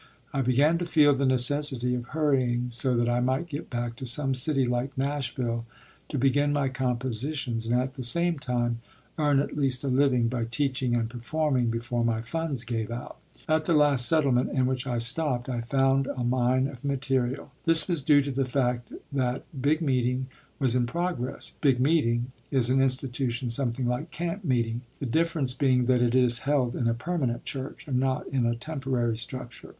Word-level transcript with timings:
I 0.33 0.41
began 0.41 0.79
to 0.79 0.85
feel 0.87 1.13
the 1.13 1.27
necessity 1.27 1.93
of 1.93 2.05
hurrying 2.05 2.71
so 2.71 2.97
that 2.97 3.07
I 3.07 3.19
might 3.19 3.47
get 3.47 3.69
back 3.69 3.95
to 3.97 4.05
some 4.07 4.33
city 4.33 4.65
like 4.65 4.97
Nashville 4.97 5.67
to 6.09 6.17
begin 6.17 6.51
my 6.51 6.69
compositions 6.69 7.67
and 7.67 7.79
at 7.79 7.93
the 7.93 8.01
same 8.01 8.39
time 8.39 8.79
earn 9.19 9.39
at 9.39 9.55
least 9.55 9.83
a 9.83 9.89
living 9.89 10.27
by 10.27 10.45
teaching 10.45 10.95
and 10.95 11.07
performing 11.07 11.69
before 11.69 12.03
my 12.03 12.19
funds 12.19 12.63
gave 12.63 12.89
out. 12.89 13.17
At 13.47 13.65
the 13.65 13.75
last 13.75 14.07
settlement 14.07 14.49
in 14.49 14.65
which 14.65 14.87
I 14.87 14.97
stopped 14.97 15.47
I 15.47 15.61
found 15.61 16.07
a 16.07 16.23
mine 16.23 16.65
of 16.67 16.83
material. 16.83 17.51
This 17.65 17.87
was 17.87 18.01
due 18.01 18.23
to 18.23 18.31
the 18.31 18.43
fact 18.43 18.91
that 19.11 19.43
"big 19.61 19.81
meeting" 19.81 20.25
was 20.57 20.75
in 20.75 20.87
progress. 20.87 21.57
"Big 21.61 21.79
meeting" 21.79 22.31
is 22.49 22.71
an 22.71 22.81
institution 22.81 23.51
something 23.51 23.85
like 23.85 24.09
camp 24.09 24.43
meeting, 24.43 24.81
the 24.99 25.05
difference 25.05 25.53
being 25.53 25.85
that 25.85 26.01
it 26.01 26.15
is 26.15 26.39
held 26.39 26.75
in 26.75 26.87
a 26.87 26.95
permanent 26.95 27.45
church, 27.45 27.87
and 27.87 27.99
not 27.99 28.25
in 28.29 28.47
a 28.47 28.55
temporary 28.55 29.15
structure. 29.15 29.69